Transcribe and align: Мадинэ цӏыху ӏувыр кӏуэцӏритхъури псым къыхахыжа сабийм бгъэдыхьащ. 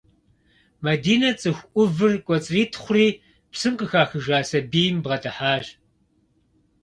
Мадинэ 0.85 1.31
цӏыху 1.39 1.67
ӏувыр 1.73 2.13
кӏуэцӏритхъури 2.25 3.07
псым 3.51 3.73
къыхахыжа 3.79 4.39
сабийм 4.49 4.95
бгъэдыхьащ. 5.03 5.65